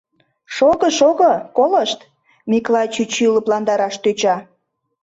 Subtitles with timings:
[0.55, 1.99] —Шого-шого, колышт,—
[2.49, 4.35] Миклай чӱчӱ лыпландараш тӧча.